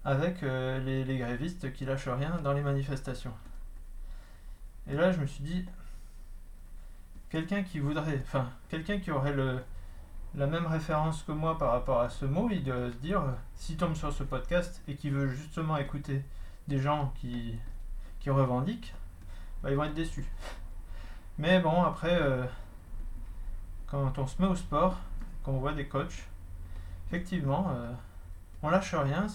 avec 0.06 0.44
euh, 0.44 0.80
les, 0.80 1.18
grévistes 1.18 1.74
qui 1.74 1.86
lâchent 1.86 2.08
rien 2.08 2.38
dans 2.44 2.54
les 2.54 2.62
manifestations. 2.62 3.34
Et 4.88 4.94
là 4.94 5.12
je 5.12 5.20
me 5.20 5.26
suis 5.26 5.44
dit 5.44 5.66
quelqu'un 7.32 7.64
qui 7.64 7.80
voudrait 7.80 8.22
enfin 8.22 8.52
quelqu'un 8.70 9.00
qui 9.00 9.10
aurait 9.10 9.34
le 9.34 9.60
la 10.36 10.46
même 10.46 10.68
référence 10.68 11.24
que 11.24 11.32
moi 11.32 11.58
par 11.58 11.72
rapport 11.72 12.00
à 12.00 12.10
ce 12.10 12.26
mot, 12.26 12.50
il 12.52 12.64
doit 12.64 12.92
se 12.92 12.98
dire, 12.98 13.22
euh, 13.22 13.32
s'il 13.56 13.78
tombe 13.78 13.94
sur 13.96 14.12
ce 14.12 14.24
podcast 14.24 14.82
et 14.88 14.96
qu'il 14.96 15.14
veut 15.14 15.28
justement 15.30 15.78
écouter 15.78 16.24
des 16.68 16.80
gens 16.80 17.14
qui, 17.20 17.56
qui 18.20 18.32
revendiquent, 18.32 18.96
bah, 19.64 19.72
ils 19.72 19.78
vont 19.78 19.86
être 19.86 19.94
déçus. 19.94 20.26
Mais 21.38 21.60
bon, 21.60 21.84
après, 21.84 22.22
euh, 22.22 22.44
quand 23.88 24.20
on 24.20 24.28
se 24.28 24.42
met 24.42 24.48
au 24.48 24.56
sport, 24.56 24.98
qu'on 25.44 25.58
voit 25.58 25.74
des 25.74 25.88
coachs, 25.88 26.28
effectivement, 27.08 27.72
euh, 27.72 27.92
on 28.62 28.70
lâche 28.70 28.94
rien, 28.94 29.28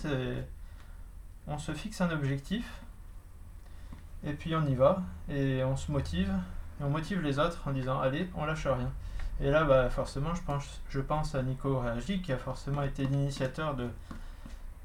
on 1.46 1.58
se 1.58 1.72
fixe 1.72 2.00
un 2.00 2.10
objectif, 2.10 2.82
et 4.24 4.32
puis 4.34 4.54
on 4.54 4.66
y 4.66 4.74
va, 4.74 5.02
et 5.28 5.64
on 5.64 5.76
se 5.76 5.90
motive, 5.90 6.32
et 6.80 6.84
on 6.84 6.90
motive 6.90 7.20
les 7.20 7.38
autres 7.38 7.66
en 7.66 7.72
disant, 7.72 8.00
allez, 8.00 8.28
on 8.34 8.44
lâche 8.44 8.66
rien. 8.66 8.92
Et 9.40 9.50
là, 9.50 9.64
bah, 9.64 9.88
forcément, 9.88 10.34
je 10.34 10.42
pense, 10.42 10.80
je 10.88 11.00
pense 11.00 11.34
à 11.34 11.42
Nico 11.42 11.78
Réagi, 11.78 12.20
qui 12.20 12.32
a 12.32 12.38
forcément 12.38 12.82
été 12.82 13.06
l'initiateur 13.06 13.74
de, 13.76 13.88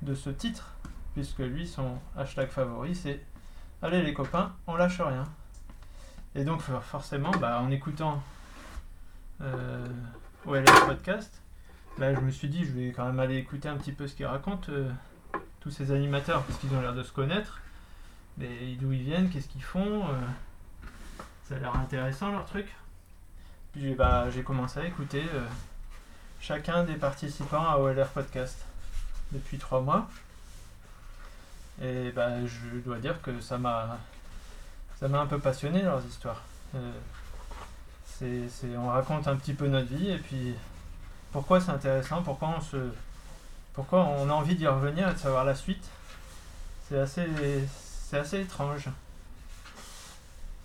de 0.03 0.15
ce 0.15 0.29
titre, 0.29 0.73
puisque 1.13 1.39
lui, 1.39 1.67
son 1.67 1.97
hashtag 2.15 2.50
favori, 2.50 2.95
c'est 2.95 3.19
Allez 3.83 4.01
les 4.01 4.13
copains, 4.13 4.53
on 4.65 4.75
lâche 4.75 4.99
rien. 5.01 5.25
Et 6.35 6.43
donc, 6.45 6.61
for- 6.61 6.83
forcément, 6.83 7.31
bah, 7.31 7.59
en 7.61 7.69
écoutant 7.69 8.23
euh, 9.41 9.85
OLS 10.45 10.63
Podcast, 10.87 11.41
bah, 11.97 12.13
je 12.15 12.19
me 12.21 12.31
suis 12.31 12.47
dit, 12.47 12.65
je 12.65 12.71
vais 12.71 12.91
quand 12.91 13.05
même 13.05 13.19
aller 13.19 13.35
écouter 13.37 13.67
un 13.67 13.75
petit 13.77 13.91
peu 13.91 14.07
ce 14.07 14.15
qu'ils 14.15 14.25
racontent, 14.25 14.71
euh, 14.71 14.89
tous 15.59 15.69
ces 15.69 15.91
animateurs, 15.91 16.43
parce 16.43 16.57
qu'ils 16.59 16.73
ont 16.73 16.81
l'air 16.81 16.93
de 16.95 17.03
se 17.03 17.11
connaître, 17.11 17.59
mais 18.37 18.75
d'où 18.79 18.91
ils 18.93 19.03
viennent, 19.03 19.29
qu'est-ce 19.29 19.47
qu'ils 19.49 19.63
font. 19.63 20.07
euh, 20.07 20.13
ça 21.43 21.55
a 21.55 21.59
l'air 21.59 21.75
intéressant 21.75 22.31
leur 22.31 22.45
truc. 22.45 22.73
Puis 23.73 23.95
bah, 23.95 24.29
j'ai 24.29 24.43
commencé 24.43 24.79
à 24.79 24.85
écouter 24.85 25.23
euh, 25.33 25.45
chacun 26.39 26.83
des 26.85 26.95
participants 26.95 27.67
à 27.69 27.77
OLR 27.77 28.07
Podcast 28.07 28.65
depuis 29.33 29.57
trois 29.57 29.81
mois. 29.81 30.07
Et 31.81 32.11
bah, 32.11 32.45
je 32.45 32.79
dois 32.79 32.99
dire 32.99 33.21
que 33.21 33.39
ça 33.41 33.57
m'a 33.57 33.97
un 35.01 35.25
peu 35.27 35.39
passionné 35.39 35.81
leurs 35.81 36.03
histoires. 36.05 36.41
Euh, 36.75 36.91
c'est, 38.05 38.47
c'est- 38.49 38.77
on 38.77 38.87
raconte 38.89 39.27
un 39.27 39.35
petit 39.35 39.53
peu 39.53 39.67
notre 39.67 39.87
vie 39.93 40.09
et 40.11 40.17
puis 40.17 40.53
pourquoi 41.31 41.59
c'est 41.61 41.71
intéressant, 41.71 42.21
pourquoi 42.23 42.55
on 42.57 42.61
se 42.61 42.77
pourquoi 43.73 44.05
on 44.05 44.29
a 44.29 44.33
envie 44.33 44.55
d'y 44.55 44.67
revenir 44.67 45.09
et 45.09 45.13
de 45.13 45.19
savoir 45.19 45.45
la 45.45 45.55
suite. 45.55 45.83
C'est 46.87 46.99
assez 46.99 47.27
c'est 48.09 48.17
assez 48.19 48.41
étrange. 48.41 48.89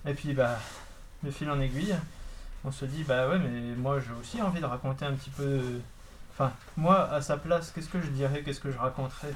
Et 0.07 0.15
puis 0.15 0.33
bah 0.33 0.59
de 1.23 1.31
fil 1.31 1.51
en 1.51 1.61
aiguille, 1.61 1.95
on 2.65 2.71
se 2.73 2.85
dit 2.85 3.05
bah 3.05 3.29
ouais 3.29 3.39
mais 3.39 3.75
moi 3.77 3.99
j'ai 4.01 4.13
aussi 4.21 4.41
envie 4.43 4.61
de 4.61 4.67
raconter 4.67 5.05
un 5.05 5.13
petit 5.15 5.31
peu 5.31 5.61
enfin 6.33 6.53
moi 6.77 7.11
à 7.11 7.21
sa 7.23 7.37
place 7.37 7.73
qu'est-ce 7.73 7.89
que 7.89 8.01
je 8.01 8.09
dirais 8.09 8.43
qu'est-ce 8.43 8.61
que 8.61 8.71
je 8.71 8.79
raconterais? 8.79 9.33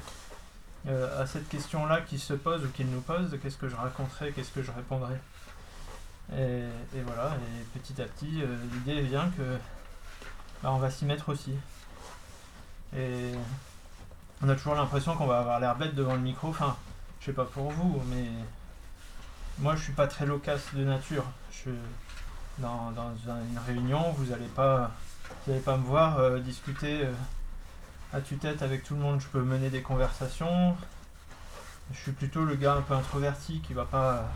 Euh, 0.85 1.21
à 1.23 1.25
cette 1.25 1.47
question 1.47 1.85
là 1.85 2.01
qui 2.01 2.19
se 2.19 2.33
pose 2.33 2.65
ou 2.65 2.67
qu'il 2.67 2.87
nous 2.87 2.99
pose 2.99 3.39
qu'est-ce 3.41 3.55
que 3.55 3.69
je 3.69 3.75
raconterais 3.75 4.33
qu'est-ce 4.33 4.51
que 4.51 4.61
je 4.61 4.69
répondrais 4.69 5.17
et, 6.37 6.65
voilà 7.05 7.35
et 7.37 7.79
petit 7.79 8.01
à 8.01 8.05
petit 8.05 8.41
euh, 8.41 8.57
l'idée 8.73 9.01
vient 9.01 9.29
que 9.37 9.57
bah, 10.61 10.71
on 10.73 10.79
va 10.79 10.89
s'y 10.91 11.05
mettre 11.05 11.29
aussi. 11.29 11.53
Et 12.97 13.31
on 14.41 14.49
a 14.49 14.55
toujours 14.55 14.75
l'impression 14.75 15.15
qu'on 15.15 15.25
va 15.27 15.39
avoir 15.39 15.59
l'air 15.61 15.75
bête 15.77 15.95
devant 15.95 16.15
le 16.15 16.21
micro 16.21 16.49
enfin 16.49 16.75
je 17.21 17.27
sais 17.27 17.33
pas 17.33 17.45
pour 17.45 17.71
vous 17.71 18.01
mais 18.09 18.27
moi 19.59 19.77
je 19.77 19.83
suis 19.83 19.93
pas 19.93 20.07
très 20.07 20.25
loquace 20.25 20.73
de 20.73 20.83
nature. 20.83 21.23
Je 21.51 21.69
dans, 22.59 22.91
dans 22.91 23.13
un- 23.31 23.41
une 23.51 23.59
réunion, 23.65 24.11
vous 24.11 24.25
n'allez 24.25 24.47
pas, 24.47 24.91
vous 25.45 25.53
allez 25.53 25.61
pas 25.61 25.77
me 25.77 25.83
voir 25.85 26.19
euh, 26.19 26.39
discuter 26.39 27.05
à 28.13 28.21
tue-tête 28.21 28.61
avec 28.61 28.83
tout 28.83 28.93
le 28.95 29.01
monde. 29.01 29.19
Je 29.21 29.27
peux 29.27 29.41
mener 29.41 29.69
des 29.69 29.81
conversations. 29.81 30.77
Je 31.91 31.99
suis 31.99 32.11
plutôt 32.11 32.45
le 32.45 32.55
gars 32.55 32.75
un 32.75 32.81
peu 32.81 32.93
introverti 32.93 33.59
qui 33.61 33.73
va 33.73 33.85
pas, 33.85 34.29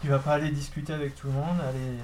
qui 0.00 0.08
va 0.08 0.18
pas 0.18 0.34
aller 0.34 0.50
discuter 0.50 0.92
avec 0.94 1.14
tout 1.16 1.26
le 1.26 1.34
monde, 1.34 1.60
aller 1.60 1.98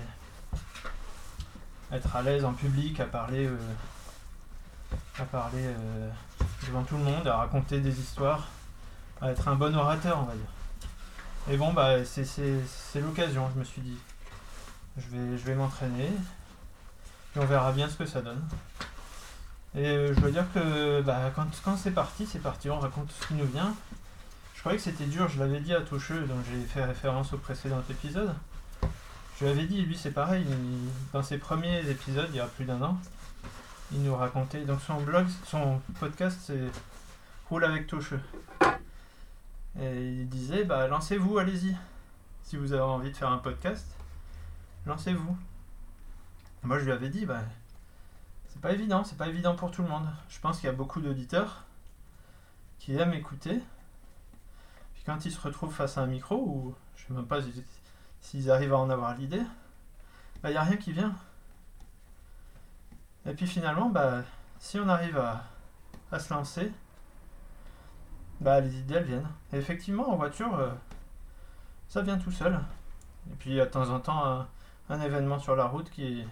être 1.92 2.14
à 2.16 2.22
l'aise 2.22 2.44
en 2.44 2.52
public, 2.52 3.00
à 3.00 3.06
parler, 3.06 3.46
euh, 3.46 3.56
à 5.18 5.24
parler 5.24 5.62
euh, 5.64 6.10
devant 6.66 6.82
tout 6.82 6.96
le 6.96 7.04
monde, 7.04 7.26
à 7.26 7.36
raconter 7.36 7.80
des 7.80 7.98
histoires, 8.00 8.48
à 9.20 9.30
être 9.30 9.48
un 9.48 9.54
bon 9.54 9.74
orateur, 9.74 10.18
on 10.18 10.24
va 10.24 10.34
dire. 10.34 10.44
Et 11.50 11.56
bon, 11.56 11.72
bah, 11.72 12.04
c'est- 12.04 13.00
l'occasion, 13.00 13.48
je 13.54 13.58
me 13.60 13.64
suis 13.64 13.82
dit. 13.82 13.96
Je 14.96 15.08
vais, 15.08 15.38
je 15.38 15.44
vais 15.44 15.54
m'entraîner 15.54 16.06
et 17.36 17.38
on 17.38 17.44
verra 17.46 17.72
bien 17.72 17.88
ce 17.88 17.96
que 17.96 18.06
ça 18.06 18.22
donne. 18.22 18.42
Et 19.76 19.86
euh, 19.86 20.14
je 20.14 20.20
dois 20.20 20.30
dire 20.30 20.46
que 20.54 21.00
bah, 21.02 21.32
quand, 21.34 21.46
quand 21.64 21.76
c'est 21.76 21.90
parti, 21.90 22.26
c'est 22.26 22.38
parti, 22.38 22.70
on 22.70 22.78
raconte 22.78 23.10
ce 23.10 23.26
qui 23.26 23.34
nous 23.34 23.46
vient. 23.46 23.74
Je 24.54 24.60
croyais 24.60 24.78
que 24.78 24.84
c'était 24.84 25.06
dur, 25.06 25.28
je 25.28 25.38
l'avais 25.40 25.60
dit 25.60 25.74
à 25.74 25.80
Toucheux, 25.80 26.20
dont 26.26 26.36
j'ai 26.50 26.60
fait 26.62 26.84
référence 26.84 27.32
au 27.32 27.38
précédent 27.38 27.82
épisode. 27.90 28.32
Je 29.38 29.44
lui 29.44 29.50
avais 29.50 29.66
dit, 29.66 29.82
lui 29.82 29.96
c'est 29.96 30.12
pareil, 30.12 30.46
il- 30.48 30.88
dans 31.12 31.22
ses 31.22 31.38
premiers 31.38 31.88
épisodes, 31.90 32.28
il 32.30 32.36
y 32.36 32.40
a 32.40 32.46
plus 32.46 32.64
d'un 32.64 32.80
an, 32.80 32.98
il 33.92 34.02
nous 34.02 34.14
racontait, 34.14 34.64
donc 34.64 34.80
son 34.80 35.00
blog, 35.02 35.26
son 35.44 35.80
podcast 36.00 36.38
c'est 36.44 36.60
Roule 37.50 37.64
avec 37.64 37.86
Toucheux. 37.88 38.20
Et 39.80 40.20
il 40.20 40.28
disait, 40.28 40.64
bah 40.64 40.86
lancez-vous, 40.86 41.36
allez-y. 41.38 41.76
Si 42.44 42.56
vous 42.56 42.72
avez 42.72 42.82
envie 42.82 43.10
de 43.10 43.16
faire 43.16 43.30
un 43.30 43.38
podcast, 43.38 43.86
lancez-vous. 44.86 45.36
Moi, 46.62 46.78
je 46.78 46.84
lui 46.84 46.92
avais 46.92 47.08
dit, 47.08 47.26
bah, 47.26 47.40
c'est 48.54 48.60
pas 48.62 48.72
évident, 48.72 49.04
c'est 49.04 49.18
pas 49.18 49.28
évident 49.28 49.54
pour 49.54 49.70
tout 49.70 49.82
le 49.82 49.88
monde. 49.88 50.06
Je 50.28 50.38
pense 50.40 50.58
qu'il 50.60 50.66
y 50.66 50.70
a 50.70 50.76
beaucoup 50.76 51.00
d'auditeurs 51.00 51.64
qui 52.78 52.94
aiment 52.96 53.12
écouter. 53.14 53.60
Puis 54.94 55.02
quand 55.04 55.24
ils 55.26 55.32
se 55.32 55.40
retrouvent 55.40 55.74
face 55.74 55.98
à 55.98 56.02
un 56.02 56.06
micro, 56.06 56.36
ou 56.36 56.74
je 56.96 57.06
sais 57.06 57.12
même 57.12 57.26
pas 57.26 57.42
si- 57.42 57.64
s'ils 58.20 58.50
arrivent 58.50 58.72
à 58.74 58.78
en 58.78 58.90
avoir 58.90 59.14
l'idée, 59.16 59.42
bah, 60.42 60.50
y 60.50 60.56
a 60.56 60.62
rien 60.62 60.76
qui 60.76 60.92
vient. 60.92 61.14
Et 63.26 63.34
puis 63.34 63.46
finalement, 63.46 63.88
bah, 63.90 64.22
si 64.58 64.78
on 64.78 64.88
arrive 64.88 65.18
à, 65.18 65.44
à 66.12 66.18
se 66.18 66.32
lancer, 66.32 66.72
bah, 68.40 68.60
les 68.60 68.76
idées 68.78 68.94
elles 68.94 69.04
viennent. 69.04 69.28
Et 69.52 69.56
effectivement, 69.58 70.10
en 70.10 70.16
voiture, 70.16 70.54
euh, 70.54 70.70
ça 71.88 72.02
vient 72.02 72.18
tout 72.18 72.32
seul. 72.32 72.58
Et 73.30 73.34
puis, 73.36 73.56
de 73.56 73.64
temps 73.64 73.88
en 73.90 74.00
temps, 74.00 74.24
un, 74.24 74.48
un 74.90 75.00
événement 75.00 75.38
sur 75.38 75.56
la 75.56 75.64
route 75.66 75.90
qui, 75.90 76.24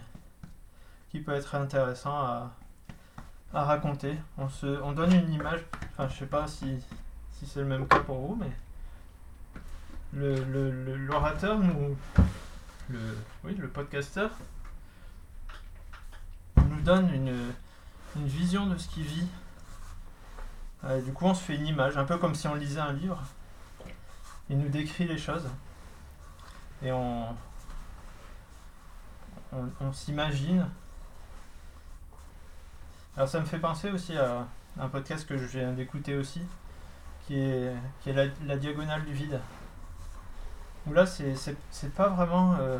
qui 1.13 1.19
peut 1.19 1.33
être 1.35 1.53
intéressant 1.53 2.17
à, 2.17 2.55
à 3.53 3.63
raconter. 3.65 4.17
On, 4.39 4.49
se, 4.49 4.65
on 4.81 4.93
donne 4.93 5.13
une 5.13 5.31
image, 5.31 5.59
enfin, 5.91 6.09
je 6.09 6.17
sais 6.17 6.25
pas 6.25 6.47
si, 6.47 6.83
si 7.33 7.45
c'est 7.45 7.59
le 7.59 7.67
même 7.67 7.87
cas 7.87 7.99
pour 7.99 8.17
vous, 8.17 8.35
mais 8.35 8.49
le, 10.11 10.43
le, 10.45 10.71
le- 10.71 10.97
l'orateur 10.97 11.59
nous. 11.59 11.95
Le, 12.89 12.99
oui, 13.43 13.53
le 13.53 13.69
podcasteur 13.69 14.31
nous 16.57 16.81
donne 16.81 17.13
une, 17.13 17.53
une 18.15 18.25
vision 18.25 18.65
de 18.65 18.75
ce 18.75 18.87
qu'il 18.89 19.03
vit. 19.03 19.27
Euh, 20.85 20.99
du 21.01 21.13
coup, 21.13 21.25
on 21.25 21.35
se 21.35 21.43
fait 21.43 21.55
une 21.55 21.67
image, 21.67 21.95
un 21.95 22.05
peu 22.05 22.17
comme 22.17 22.33
si 22.33 22.47
on 22.47 22.55
lisait 22.55 22.81
un 22.81 22.91
livre. 22.93 23.21
Il 24.49 24.57
nous 24.57 24.69
décrit 24.69 25.05
les 25.07 25.19
choses. 25.19 25.47
Et 26.81 26.91
on, 26.91 27.27
on 29.53 29.93
s'imagine. 29.93 30.67
Alors 33.15 33.29
ça 33.29 33.39
me 33.39 33.45
fait 33.45 33.59
penser 33.59 33.91
aussi 33.91 34.17
à 34.17 34.47
un 34.79 34.87
podcast 34.87 35.27
que 35.27 35.37
je 35.37 35.45
viens 35.45 35.71
d'écouter 35.71 36.17
aussi, 36.17 36.41
qui 37.27 37.39
est, 37.39 37.71
qui 38.01 38.09
est 38.09 38.13
la, 38.13 38.25
la 38.45 38.57
diagonale 38.57 39.05
du 39.05 39.13
vide. 39.13 39.39
Où 40.87 40.93
là, 40.93 41.05
c'est, 41.05 41.35
pas 41.95 42.09
vraiment, 42.09 42.55
euh, 42.59 42.79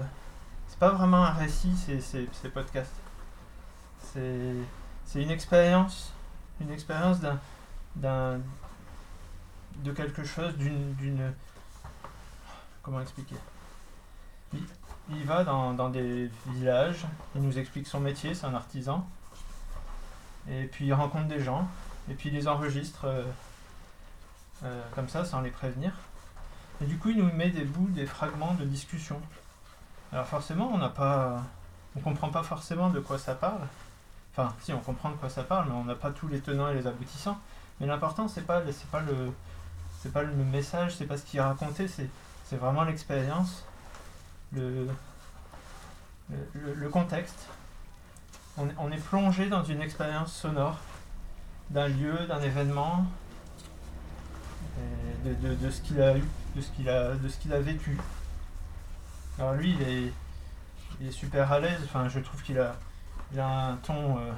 c'est 0.67 0.79
pas 0.79 0.89
vraiment 0.89 1.23
un 1.23 1.31
récit, 1.31 1.75
ces, 1.75 2.49
podcasts. 2.49 2.95
C'est, 3.99 5.21
une 5.21 5.29
expérience, 5.29 6.11
une 6.59 6.71
expérience 6.71 7.19
d'un, 7.19 7.39
d'un, 7.95 8.39
de 9.77 9.91
quelque 9.91 10.23
chose, 10.23 10.57
d'une, 10.57 10.95
d'une, 10.95 11.31
comment 12.81 13.01
expliquer? 13.01 13.37
Il, 14.53 14.63
il 15.11 15.23
va 15.25 15.43
dans, 15.43 15.73
dans 15.73 15.89
des 15.89 16.29
villages, 16.47 17.05
il 17.35 17.41
nous 17.43 17.59
explique 17.59 17.87
son 17.87 17.99
métier, 17.99 18.33
c'est 18.33 18.47
un 18.47 18.55
artisan. 18.55 19.07
Et 20.49 20.65
puis 20.65 20.85
il 20.85 20.93
rencontre 20.93 21.27
des 21.27 21.41
gens, 21.41 21.67
et 22.09 22.13
puis 22.13 22.29
il 22.29 22.35
les 22.35 22.47
enregistre 22.47 23.05
euh, 23.05 23.23
euh, 24.63 24.81
comme 24.93 25.07
ça, 25.07 25.23
sans 25.25 25.41
les 25.41 25.51
prévenir. 25.51 25.93
Et 26.81 26.85
du 26.85 26.97
coup, 26.97 27.09
il 27.09 27.17
nous 27.17 27.31
met 27.33 27.49
des 27.49 27.63
bouts, 27.63 27.87
des 27.89 28.05
fragments 28.05 28.53
de 28.55 28.65
discussion. 28.65 29.21
Alors 30.11 30.25
forcément, 30.27 30.69
on 30.73 30.77
n'a 30.77 30.89
pas, 30.89 31.43
on 31.95 31.99
comprend 32.01 32.29
pas 32.29 32.43
forcément 32.43 32.89
de 32.89 32.99
quoi 32.99 33.17
ça 33.17 33.35
parle. 33.35 33.61
Enfin, 34.31 34.53
si, 34.61 34.73
on 34.73 34.79
comprend 34.79 35.11
de 35.11 35.15
quoi 35.15 35.29
ça 35.29 35.43
parle, 35.43 35.69
mais 35.69 35.75
on 35.75 35.85
n'a 35.85 35.95
pas 35.95 36.11
tous 36.11 36.27
les 36.27 36.39
tenants 36.39 36.69
et 36.69 36.73
les 36.73 36.87
aboutissants. 36.87 37.37
Mais 37.79 37.87
l'important, 37.87 38.27
c'est 38.27 38.45
pas, 38.45 38.61
pas 38.91 39.01
le, 39.01 39.31
c'est 40.01 40.11
pas 40.11 40.23
le 40.23 40.33
message, 40.33 40.95
c'est 40.97 41.05
pas 41.05 41.17
ce 41.17 41.23
qu'il 41.23 41.39
est 41.39 41.43
raconté, 41.43 41.87
c'est, 41.87 42.09
c'est 42.45 42.57
vraiment 42.57 42.83
l'expérience, 42.83 43.63
le, 44.51 44.87
le, 46.29 46.73
le 46.73 46.89
contexte. 46.89 47.47
On, 48.57 48.67
est- 48.67 48.75
on 48.77 48.91
est 48.91 48.97
plongé 49.03 49.49
dans 49.49 49.63
une 49.63 49.81
expérience 49.81 50.33
sonore 50.33 50.77
d'un 51.69 51.87
lieu, 51.87 52.15
d'un 52.27 52.41
événement, 52.41 53.05
de, 55.25 55.33
de- 55.33 55.55
de 55.55 55.69
ce 55.71 55.81
qu'il 55.81 56.01
a 56.01 56.17
eu, 56.17 56.23
de 56.55 56.61
ce 56.61 56.69
qu'il 56.71 56.89
a, 56.89 57.15
de 57.15 57.27
ce 57.27 57.37
qu'il 57.37 57.53
a 57.53 57.59
vécu. 57.59 57.97
Alors 59.39 59.53
lui, 59.53 59.71
il 59.73 59.81
est, 59.81 60.11
il 61.01 61.07
est 61.07 61.11
super 61.11 61.51
à 61.51 61.59
l'aise. 61.59 61.79
Enfin, 61.85 62.07
je 62.09 62.19
trouve 62.19 62.41
qu'il 62.43 62.59
a, 62.59 62.75
il 63.31 63.39
a 63.39 63.47
un 63.69 63.75
ton, 63.77 64.17
euh, 64.19 64.31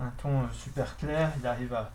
un 0.00 0.10
ton 0.22 0.40
euh, 0.42 0.46
super 0.52 0.96
clair. 0.96 1.30
Il 1.38 1.46
arrive 1.46 1.74
à, 1.74 1.90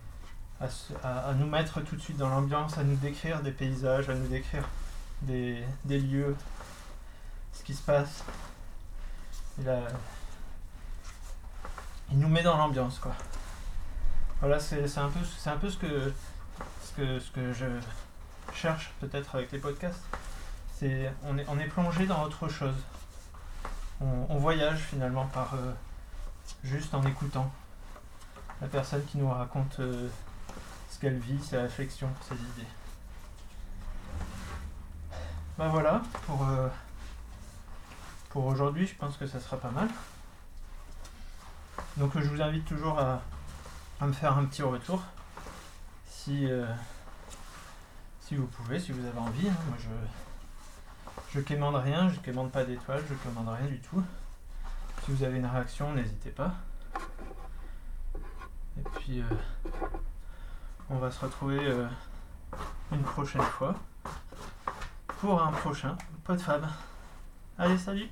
à- 1.04 1.30
à 1.30 1.34
nous 1.34 1.48
mettre 1.48 1.82
tout 1.82 1.96
de 1.96 2.02
suite 2.02 2.18
dans 2.18 2.30
l'ambiance, 2.30 2.78
à 2.78 2.84
nous 2.84 2.96
décrire 2.96 3.42
des 3.42 3.52
paysages, 3.52 4.10
à 4.10 4.16
nous 4.16 4.28
décrire 4.28 4.64
des, 5.24 5.64
des 5.86 6.00
lieux, 6.00 6.36
ce 7.54 7.64
qui 7.64 7.74
se 7.74 7.82
passe. 7.82 8.24
Il, 9.60 9.68
a- 9.68 9.88
il 12.14 12.20
nous 12.20 12.28
met 12.28 12.44
dans 12.44 12.58
l'ambiance, 12.58 13.00
quoi. 13.00 13.12
Voilà, 14.40 14.60
c'est 14.60 14.84
un 14.98 15.10
peu, 15.10 15.20
un 15.46 15.58
peu 15.58 15.70
ce 15.70 15.78
que, 15.78 16.14
ce 16.84 16.92
que, 16.94 17.20
ce 17.20 17.32
que 17.32 17.54
je 17.54 17.66
cherche 18.54 18.94
peut-être 19.00 19.36
avec 19.36 19.52
les 19.52 19.58
podcasts. 19.58 20.04
C'est, 20.78 21.12
on 21.24 21.38
est, 21.40 21.46
on 21.48 21.58
est 21.58 21.68
plongé 21.68 22.06
dans 22.06 22.24
autre 22.24 22.48
chose. 22.50 22.76
On, 24.02 24.38
voyage 24.38 24.80
finalement 24.80 25.26
par 25.28 25.54
euh, 25.54 25.72
juste 26.64 26.94
en 26.94 27.04
écoutant 27.06 27.50
la 28.62 28.68
personne 28.68 29.04
qui 29.06 29.18
nous 29.18 29.30
raconte 29.30 29.80
euh, 29.80 30.10
ce 30.90 31.00
qu'elle 31.00 31.18
vit, 31.18 31.42
ses 31.42 31.58
réflexions, 31.58 32.10
ses 32.28 32.36
idées. 32.36 32.68
Ben 35.58 35.70
voilà, 35.70 36.02
pour, 36.26 36.46
euh, 36.48 36.68
pour 38.30 38.46
aujourd'hui, 38.46 38.86
je 38.86 38.96
pense 38.96 39.16
que 39.16 39.26
ça 39.26 39.40
sera 39.40 39.58
pas 39.58 39.72
mal. 39.72 39.88
Donc 41.98 42.12
je 42.20 42.28
vous 42.28 42.42
invite 42.42 42.66
toujours 42.66 43.00
à, 43.00 43.22
me 44.02 44.12
faire 44.12 44.38
un 44.38 44.46
petit 44.46 44.64
retour 44.64 45.02
si, 46.06 46.46
euh, 46.52 46.66
si 48.20 48.36
vous 48.36 48.48
pouvez, 48.48 48.80
si 48.80 48.92
vous 48.92 49.06
avez 49.06 49.18
envie. 49.20 49.48
hein. 49.48 49.56
Moi 49.68 49.78
je, 49.80 51.36
je 51.36 51.40
quémande 51.40 51.76
rien, 51.76 52.10
je 52.10 52.20
quémande 52.20 52.52
pas 52.52 52.64
d'étoiles, 52.66 53.04
je 53.10 53.14
quémande 53.16 53.48
rien 53.48 53.68
du 53.68 53.80
tout. 53.80 54.04
Si 55.06 55.12
vous 55.12 55.24
avez 55.24 55.38
une 55.38 55.46
réaction, 55.46 55.94
n'hésitez 55.94 56.32
pas. 56.32 56.54
Et 58.80 58.84
puis 58.96 59.22
euh, 59.22 59.70
on 60.90 60.98
va 60.98 61.12
se 61.12 61.20
retrouver 61.20 61.60
euh, 61.62 61.88
une 62.92 63.04
prochaine 63.04 63.42
fois 63.42 63.76
pour 65.20 65.42
un 65.42 65.52
prochain 65.52 65.96
Pod 66.24 66.40
Fab. 66.40 66.66
Allez, 67.58 67.78
salut 67.78 68.10